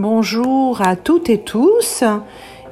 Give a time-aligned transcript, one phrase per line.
[0.00, 2.04] Bonjour à toutes et tous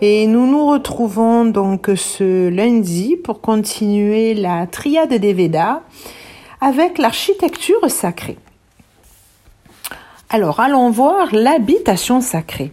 [0.01, 5.81] et nous nous retrouvons donc ce lundi pour continuer la triade des Védas
[6.61, 8.39] avec l'architecture sacrée.
[10.31, 12.71] Alors allons voir l'habitation sacrée.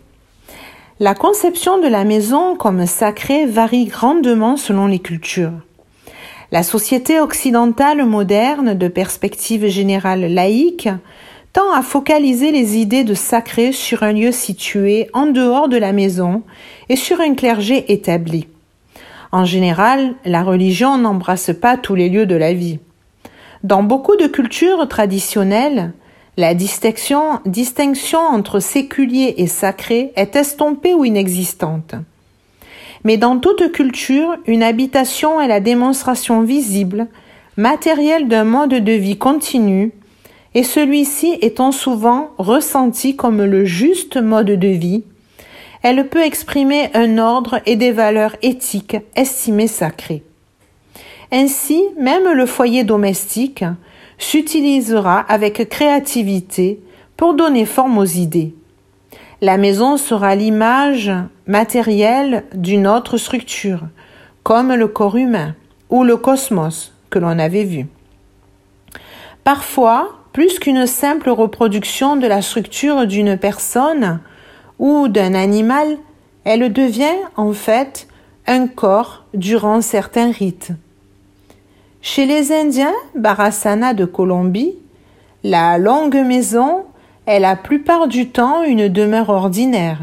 [1.00, 5.64] La conception de la maison comme sacrée varie grandement selon les cultures.
[6.52, 10.90] La société occidentale moderne de perspective générale laïque
[11.54, 15.94] tend à focaliser les idées de sacré sur un lieu situé en dehors de la
[15.94, 16.42] maison
[16.90, 18.48] et sur un clergé établi.
[19.32, 22.80] En général, la religion n'embrasse pas tous les lieux de la vie.
[23.64, 25.94] Dans beaucoup de cultures traditionnelles,
[26.38, 31.94] la distinction, distinction entre séculier et sacré est estompée ou inexistante.
[33.04, 37.08] Mais dans toute culture, une habitation est la démonstration visible,
[37.58, 39.92] matérielle d'un mode de vie continu,
[40.56, 45.04] et celui-ci étant souvent ressenti comme le juste mode de vie,
[45.82, 50.24] elle peut exprimer un ordre et des valeurs éthiques estimées sacrées.
[51.32, 53.66] Ainsi, même le foyer domestique
[54.18, 56.80] s'utilisera avec créativité
[57.18, 58.54] pour donner forme aux idées.
[59.42, 61.12] La maison sera l'image
[61.48, 63.82] matérielle d'une autre structure,
[64.44, 65.56] comme le corps humain
[65.90, 67.88] ou le cosmos que l'on avait vu.
[69.44, 74.20] Parfois, plus qu'une simple reproduction de la structure d'une personne
[74.80, 75.98] ou d'un animal,
[76.44, 78.08] elle devient en fait
[78.48, 80.72] un corps durant certains rites.
[82.02, 84.74] Chez les Indiens Barasana de Colombie,
[85.44, 86.84] la longue maison
[87.28, 90.00] est la plupart du temps une demeure ordinaire.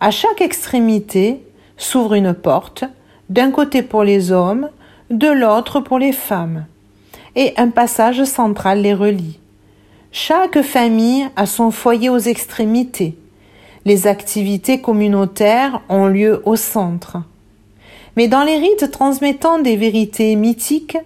[0.00, 1.44] À chaque extrémité
[1.76, 2.84] s'ouvre une porte,
[3.28, 4.70] d'un côté pour les hommes,
[5.10, 6.64] de l'autre pour les femmes
[7.38, 9.38] et un passage central les relie.
[10.10, 13.16] Chaque famille a son foyer aux extrémités.
[13.84, 17.18] Les activités communautaires ont lieu au centre.
[18.16, 20.98] Mais dans les rites transmettant des vérités mythiques,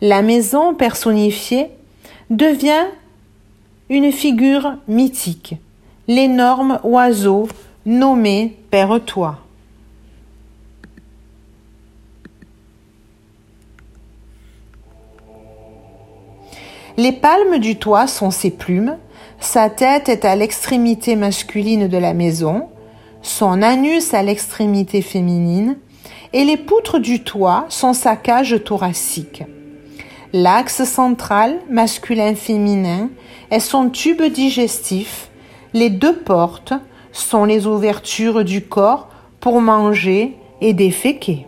[0.00, 1.66] la maison personnifiée
[2.30, 2.86] devient
[3.88, 5.56] une figure mythique,
[6.06, 7.48] l'énorme oiseau
[7.84, 9.40] nommé Père-toi.
[17.00, 18.98] Les palmes du toit sont ses plumes,
[19.38, 22.68] sa tête est à l'extrémité masculine de la maison,
[23.22, 25.78] son anus à l'extrémité féminine,
[26.34, 29.44] et les poutres du toit sont sa cage thoracique.
[30.34, 33.08] L'axe central, masculin-féminin,
[33.50, 35.30] est son tube digestif.
[35.72, 36.74] Les deux portes
[37.12, 39.08] sont les ouvertures du corps
[39.40, 41.46] pour manger et déféquer.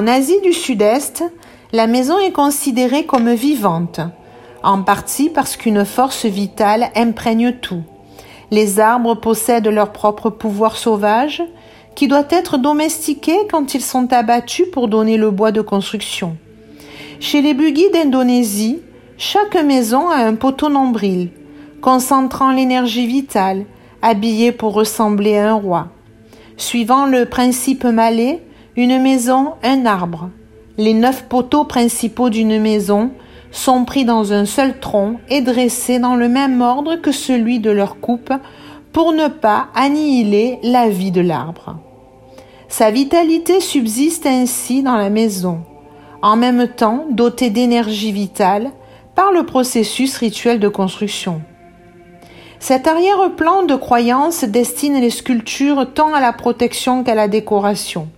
[0.00, 1.24] En Asie du Sud-Est,
[1.72, 4.00] la maison est considérée comme vivante,
[4.62, 7.82] en partie parce qu'une force vitale imprègne tout.
[8.50, 11.42] Les arbres possèdent leur propre pouvoir sauvage,
[11.94, 16.38] qui doit être domestiqué quand ils sont abattus pour donner le bois de construction.
[17.20, 18.80] Chez les Bugis d'Indonésie,
[19.18, 21.28] chaque maison a un poteau nombril,
[21.82, 23.66] concentrant l'énergie vitale,
[24.00, 25.88] habillé pour ressembler à un roi.
[26.56, 28.40] Suivant le principe malais,
[28.80, 30.30] une maison, un arbre.
[30.78, 33.10] Les neuf poteaux principaux d'une maison
[33.50, 37.70] sont pris dans un seul tronc et dressés dans le même ordre que celui de
[37.70, 38.32] leur coupe
[38.92, 41.76] pour ne pas annihiler la vie de l'arbre.
[42.68, 45.60] Sa vitalité subsiste ainsi dans la maison,
[46.22, 48.70] en même temps dotée d'énergie vitale
[49.14, 51.42] par le processus rituel de construction.
[52.60, 58.08] Cet arrière-plan de croyance destine les sculptures tant à la protection qu'à la décoration.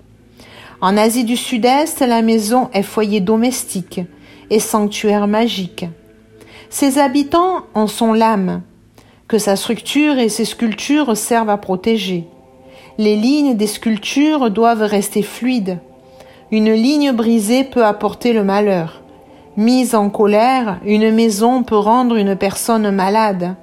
[0.82, 4.00] En Asie du Sud-Est, la maison est foyer domestique
[4.50, 5.86] et sanctuaire magique.
[6.70, 8.62] Ses habitants en sont l'âme,
[9.28, 12.24] que sa structure et ses sculptures servent à protéger.
[12.98, 15.78] Les lignes des sculptures doivent rester fluides.
[16.50, 19.02] Une ligne brisée peut apporter le malheur.
[19.56, 23.54] Mise en colère, une maison peut rendre une personne malade.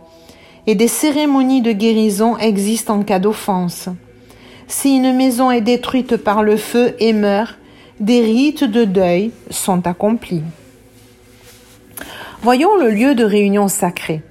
[0.67, 3.89] Et des cérémonies de guérison existent en cas d'offense.
[4.71, 7.57] Si une maison est détruite par le feu et meurt,
[7.99, 10.43] des rites de deuil sont accomplis.
[12.43, 14.21] Voyons le lieu de réunion sacré.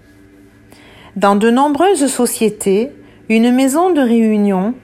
[1.17, 2.93] Dans de nombreuses sociétés,
[3.29, 4.75] une maison de réunion,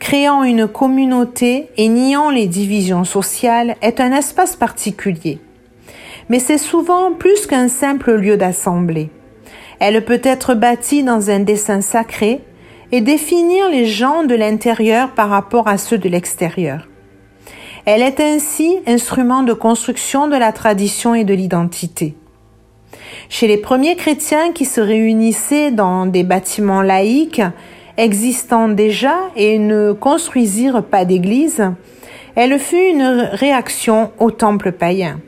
[0.00, 5.38] créant une communauté et niant les divisions sociales, est un espace particulier.
[6.28, 9.10] Mais c'est souvent plus qu'un simple lieu d'assemblée.
[9.78, 12.40] Elle peut être bâtie dans un dessin sacré
[12.94, 16.86] et définir les gens de l'intérieur par rapport à ceux de l'extérieur.
[17.86, 22.14] Elle est ainsi instrument de construction de la tradition et de l'identité.
[23.28, 27.42] Chez les premiers chrétiens qui se réunissaient dans des bâtiments laïques
[27.96, 31.64] existant déjà et ne construisirent pas d'église,
[32.36, 35.18] elle fut une réaction au temple païen.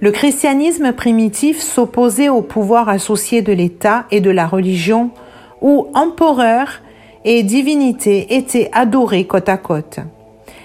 [0.00, 5.12] Le christianisme primitif s'opposait au pouvoir associé de l'État et de la religion,
[5.62, 6.82] où empereur
[7.24, 10.00] et divinité étaient adorés côte à côte.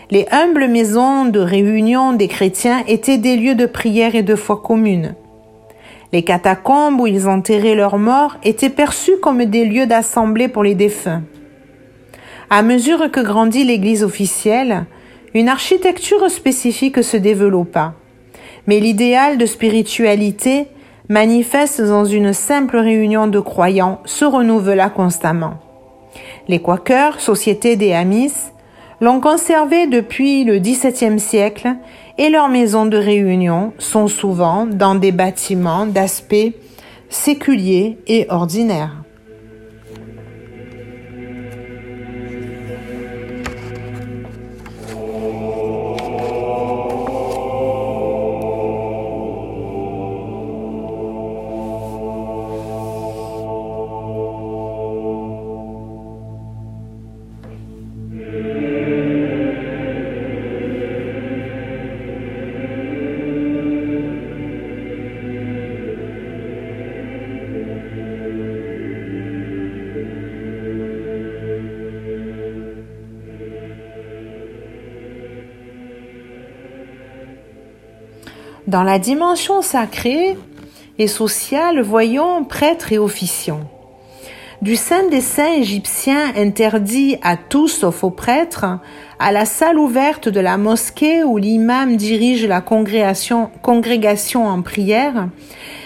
[0.10, 4.62] Les humbles maisons de réunion des chrétiens étaient des lieux de prière et de foi
[4.64, 5.16] commune.
[6.14, 10.76] Les catacombes où ils enterraient leurs morts étaient perçus comme des lieux d'assemblée pour les
[10.76, 11.24] défunts.
[12.50, 14.86] À mesure que grandit l'Église officielle,
[15.34, 17.94] une architecture spécifique se développa.
[18.66, 20.68] Mais l'idéal de spiritualité
[21.10, 25.56] manifeste dans une simple réunion de croyants se renouvela constamment.
[26.48, 28.34] Les Quakers, société des Amis,
[29.00, 31.70] l'ont conservé depuis le XVIIe siècle
[32.18, 36.54] et leurs maisons de réunion sont souvent dans des bâtiments d'aspect
[37.10, 39.04] séculier et ordinaire.
[78.68, 80.38] Dans la dimension sacrée
[81.00, 83.62] et sociale, voyons prêtres et officiants.
[84.62, 88.66] Du Saint des Saints égyptien interdit à tous sauf aux prêtres,
[89.20, 95.30] à la salle ouverte de la mosquée où l'imam dirige la congrégation, congrégation en prière,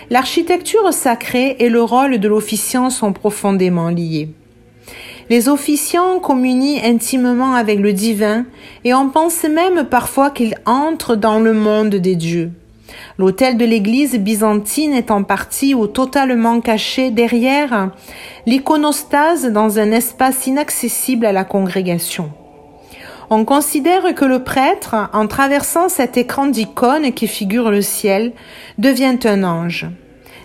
[0.09, 4.29] l'architecture sacrée et le rôle de l'officiant sont profondément liés.
[5.29, 8.45] Les officiants communient intimement avec le divin
[8.83, 12.51] et on pense même parfois qu'ils entrent dans le monde des dieux.
[13.17, 17.91] L'autel de l'église byzantine est en partie ou totalement caché derrière
[18.45, 22.31] l'iconostase dans un espace inaccessible à la congrégation.
[23.29, 28.33] On considère que le prêtre, en traversant cet écran d'icônes qui figure le ciel,
[28.77, 29.87] devient un ange.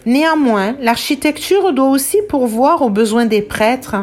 [0.07, 3.97] Néanmoins, l'architecture doit aussi pourvoir aux besoins des prêtres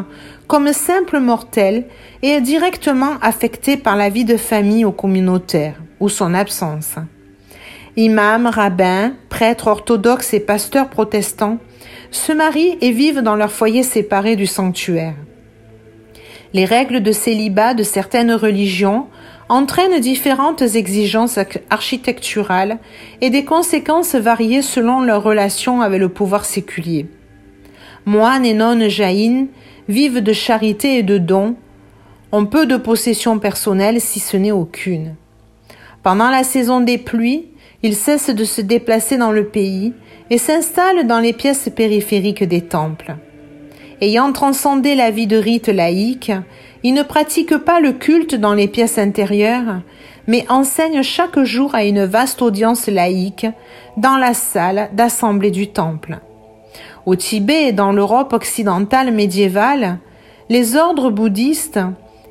[0.46, 1.86] comme simples mortels
[2.22, 6.96] et est directement affectée par la vie de famille ou communautaire, ou son absence
[7.96, 11.58] imams, rabbins, prêtres orthodoxes et pasteurs protestants,
[12.10, 15.14] se marient et vivent dans leur foyer séparé du sanctuaire.
[16.52, 19.06] Les règles de célibat de certaines religions
[19.48, 22.78] entraînent différentes exigences architecturales
[23.20, 27.06] et des conséquences variées selon leur relation avec le pouvoir séculier.
[28.06, 29.48] Moines et nonnes jaïnes
[29.88, 31.56] vivent de charité et de dons,
[32.32, 35.14] ont peu de possessions personnelles si ce n'est aucune.
[36.02, 37.46] Pendant la saison des pluies,
[37.84, 39.92] ils cessent de se déplacer dans le pays
[40.30, 43.14] et s'installent dans les pièces périphériques des temples.
[44.00, 46.32] Ayant transcendé la vie de rite laïque,
[46.82, 49.82] ils ne pratiquent pas le culte dans les pièces intérieures,
[50.26, 53.46] mais enseignent chaque jour à une vaste audience laïque
[53.98, 56.20] dans la salle d'assemblée du temple.
[57.04, 59.98] Au Tibet et dans l'Europe occidentale médiévale,
[60.48, 61.80] les ordres bouddhistes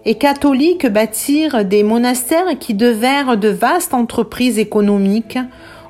[0.06, 5.40] et catholiques bâtirent des monastères qui devinrent de vastes entreprises économiques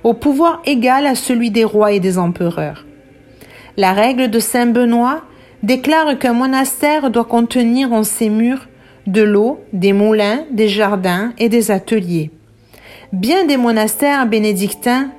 [0.04, 2.86] au pouvoir égal à celui des rois et des empereurs.
[3.78, 5.22] La règle de Saint Benoît
[5.64, 8.68] déclare qu'un monastère doit contenir en ses murs
[9.08, 12.32] de l'eau, des moulins, des jardins et des ateliers.
[13.12, 15.10] Bien des monastères bénédictins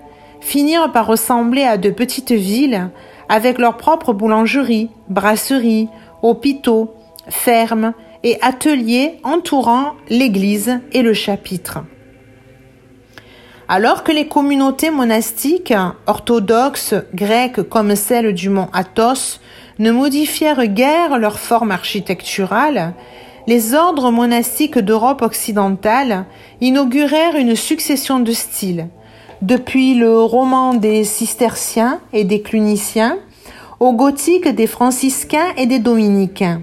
[0.41, 2.91] finirent par ressembler à de petites villes
[3.29, 5.89] avec leurs propres boulangeries, brasseries,
[6.23, 6.95] hôpitaux,
[7.29, 11.85] fermes et ateliers entourant l'église et le chapitre.
[13.69, 15.75] Alors que les communautés monastiques
[16.07, 19.41] orthodoxes grecques comme celle du mont Athos
[19.79, 22.95] ne modifièrent guère leur forme architecturale,
[23.47, 26.25] les ordres monastiques d'Europe occidentale
[26.61, 28.89] inaugurèrent une succession de styles,
[29.43, 33.19] depuis le roman des cisterciens et des cluniciens
[33.81, 36.63] au gothique des franciscains et des dominicains.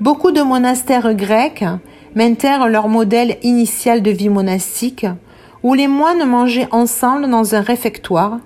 [0.00, 1.62] Beaucoup de monastères grecs
[2.14, 5.04] maintinrent leur modèle initial de vie monastique,
[5.62, 8.38] où les moines mangeaient ensemble dans un réfectoire,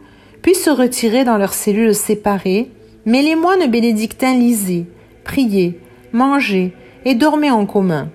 [0.42, 2.70] puis se retiraient dans leurs cellules séparées
[3.06, 4.86] Mais les moines bénédictins lisaient,
[5.22, 5.78] priaient,
[6.12, 6.72] mangeaient
[7.04, 8.08] et dormaient en commun.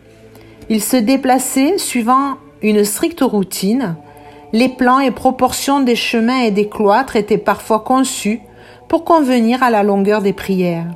[0.69, 3.95] Ils se déplaçaient suivant une stricte routine.
[4.51, 8.41] Les plans et proportions des chemins et des cloîtres étaient parfois conçus
[8.89, 10.87] pour convenir à la longueur des prières.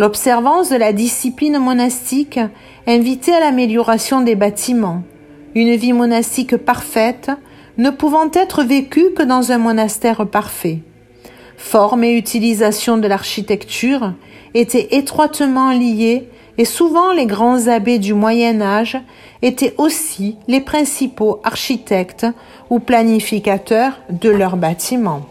[0.00, 2.40] L'observance de la discipline monastique
[2.86, 5.02] invitait à l'amélioration des bâtiments,
[5.54, 7.30] une vie monastique parfaite
[7.76, 10.78] ne pouvant être vécue que dans un monastère parfait.
[11.58, 14.14] Forme et utilisation de l'architecture
[14.54, 18.96] étaient étroitement liées et souvent les grands abbés du Moyen Âge
[19.42, 22.26] étaient aussi les principaux architectes
[22.70, 25.26] ou planificateurs de leurs bâtiments.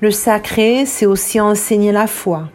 [0.00, 2.50] Le sacré, c'est aussi enseigner la foi.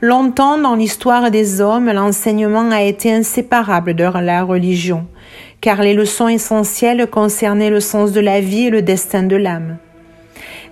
[0.00, 5.06] Longtemps dans l'histoire des hommes, l'enseignement a été inséparable de la religion,
[5.60, 9.78] car les leçons essentielles concernaient le sens de la vie et le destin de l'âme.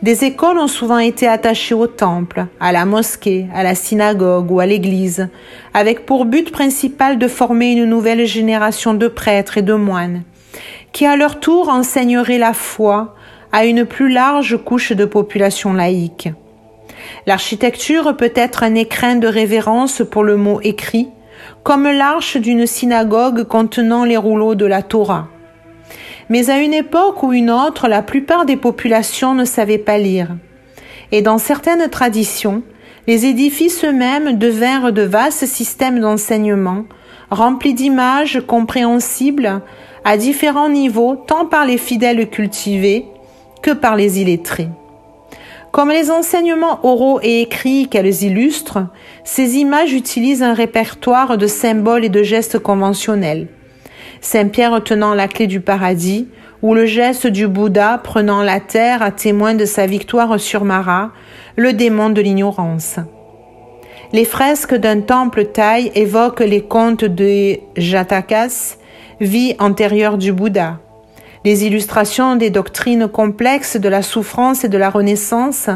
[0.01, 4.61] Des écoles ont souvent été attachées au temple, à la mosquée, à la synagogue ou
[4.61, 5.29] à l'église,
[5.75, 10.23] avec pour but principal de former une nouvelle génération de prêtres et de moines,
[10.93, 13.17] qui à leur tour enseigneraient la foi,
[13.53, 16.29] à une plus large couche de population laïque.
[17.27, 21.09] L'architecture peut être un écrin de révérence pour le mot écrit,
[21.63, 25.29] comme l'arche d'une synagogue contenant les rouleaux de la Torah.
[26.29, 30.29] Mais à une époque ou une autre, la plupart des populations ne savaient pas lire.
[31.13, 32.63] Et dans certaines traditions,
[33.07, 36.85] les édifices eux-mêmes devinrent de vastes systèmes d'enseignement,
[37.31, 39.61] remplis d'images compréhensibles
[40.05, 43.07] à différents niveaux tant par les fidèles cultivés
[43.63, 44.69] que par les illettrés.
[45.73, 48.89] Comme les enseignements oraux et écrits qu'elles illustrent,
[49.23, 53.47] ces images utilisent un répertoire de symboles et de gestes conventionnels.
[54.21, 56.29] Saint Pierre tenant la clé du paradis,
[56.63, 61.13] ou le geste du Bouddha prenant la terre à témoin de sa victoire sur Mara,
[61.57, 62.97] le démon de l'ignorance.
[64.13, 68.77] Les fresques d'un temple thaï évoquent les contes de Jatakas,
[69.21, 70.81] vie antérieure du Bouddha.
[71.43, 75.71] Les illustrations des doctrines complexes de la souffrance et de la renaissance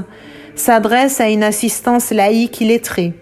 [0.54, 3.14] s'adressent à une assistance laïque illettrée,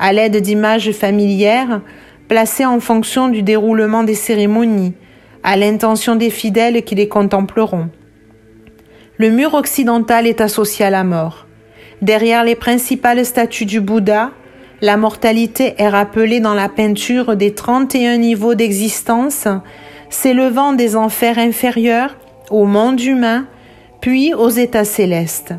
[0.00, 1.80] à l'aide d'images familières
[2.26, 4.94] placées en fonction du déroulement des cérémonies,
[5.44, 7.90] à l'intention des fidèles qui les contempleront.
[9.16, 11.46] Le mur occidental est associé à la mort.
[12.02, 14.32] Derrière les principales statues du Bouddha,
[14.80, 19.46] la mortalité est rappelée dans la peinture des 31 niveaux d'existence
[20.10, 22.16] s'élevant des enfers inférieurs
[22.50, 23.46] au monde humain,
[24.00, 25.54] puis aux états célestes.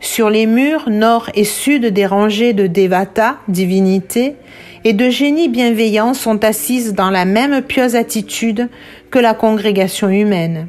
[0.00, 4.36] Sur les murs nord et sud des rangées de Devata, divinités,
[4.84, 8.68] et de génies bienveillants sont assises dans la même pieuse attitude
[9.10, 10.68] que la congrégation humaine.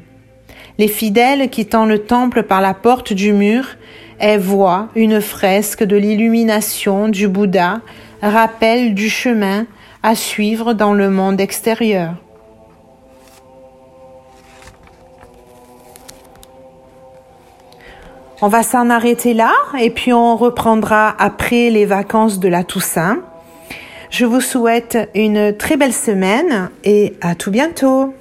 [0.77, 3.65] Les fidèles quittant le temple par la porte du mur,
[4.19, 7.81] elles voient une fresque de l'illumination du Bouddha,
[8.21, 9.65] rappel du chemin
[10.03, 12.15] à suivre dans le monde extérieur.
[18.43, 23.19] On va s'en arrêter là et puis on reprendra après les vacances de la Toussaint.
[24.09, 28.15] Je vous souhaite une très belle semaine et à tout bientôt.